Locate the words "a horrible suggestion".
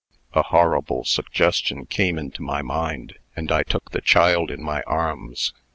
0.33-1.85